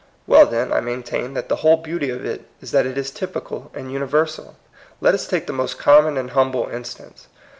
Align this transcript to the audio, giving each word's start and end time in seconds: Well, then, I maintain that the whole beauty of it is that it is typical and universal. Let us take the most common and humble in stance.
Well, 0.25 0.47
then, 0.47 0.73
I 0.73 0.79
maintain 0.81 1.35
that 1.35 1.47
the 1.47 1.57
whole 1.57 1.77
beauty 1.77 2.09
of 2.09 2.25
it 2.25 2.45
is 2.59 2.71
that 2.71 2.87
it 2.87 2.97
is 2.97 3.11
typical 3.11 3.69
and 3.75 3.91
universal. 3.91 4.55
Let 4.99 5.13
us 5.13 5.27
take 5.27 5.45
the 5.45 5.53
most 5.53 5.77
common 5.77 6.17
and 6.17 6.31
humble 6.31 6.67
in 6.67 6.85
stance. 6.85 7.27